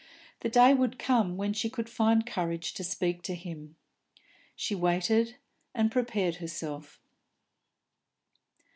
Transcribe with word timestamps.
The 0.39 0.49
day 0.49 0.73
would 0.73 0.97
come 0.97 1.37
when 1.37 1.53
she 1.53 1.69
could 1.69 1.87
find 1.87 2.25
courage 2.25 2.73
to 2.73 2.83
speak 2.83 3.21
to 3.21 3.35
him. 3.35 3.75
She 4.55 4.73
waited 4.73 5.35
and 5.75 5.91
prepared 5.91 6.37
herself. 6.37 6.99